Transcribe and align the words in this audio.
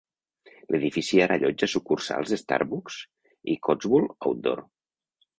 L'edifici 0.75 1.19
ara 1.25 1.35
allotja 1.39 1.67
sucursals 1.73 2.33
de 2.35 2.39
Starbucks 2.43 2.97
i 3.53 3.57
Cotswold 3.69 4.15
Outdoor. 4.29 4.63